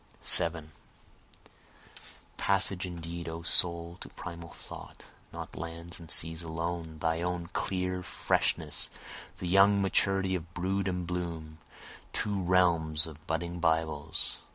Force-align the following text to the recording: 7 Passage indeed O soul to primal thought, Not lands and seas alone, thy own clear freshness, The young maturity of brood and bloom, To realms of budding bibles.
7 0.23 0.71
Passage 2.35 2.87
indeed 2.87 3.29
O 3.29 3.43
soul 3.43 3.99
to 4.01 4.09
primal 4.09 4.49
thought, 4.49 5.03
Not 5.31 5.55
lands 5.55 5.99
and 5.99 6.09
seas 6.09 6.41
alone, 6.41 6.97
thy 6.97 7.21
own 7.21 7.45
clear 7.53 8.01
freshness, 8.01 8.89
The 9.37 9.47
young 9.47 9.79
maturity 9.79 10.33
of 10.33 10.55
brood 10.55 10.87
and 10.87 11.05
bloom, 11.05 11.59
To 12.13 12.41
realms 12.41 13.05
of 13.05 13.27
budding 13.27 13.59
bibles. 13.59 14.39